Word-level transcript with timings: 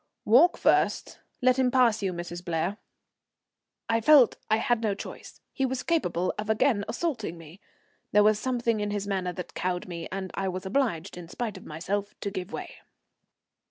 Walk 0.25 0.57
first; 0.57 1.19
let 1.43 1.59
him 1.59 1.69
pass 1.69 2.01
you, 2.01 2.11
Mrs. 2.11 2.43
Blair." 2.43 2.77
I 3.87 4.01
felt 4.01 4.35
I 4.49 4.57
had 4.57 4.81
no 4.81 4.95
choice. 4.95 5.41
He 5.53 5.63
was 5.63 5.83
capable 5.83 6.33
of 6.39 6.49
again 6.49 6.83
assaulting 6.89 7.37
me. 7.37 7.61
There 8.11 8.23
was 8.23 8.39
something 8.39 8.79
in 8.79 8.89
his 8.89 9.05
manner 9.05 9.33
that 9.33 9.53
cowed 9.53 9.87
me, 9.87 10.07
and 10.11 10.31
I 10.33 10.47
was 10.47 10.65
obliged 10.65 11.17
in 11.17 11.27
spite 11.27 11.55
of 11.55 11.67
myself 11.67 12.19
to 12.21 12.31
give 12.31 12.51
way. 12.51 12.77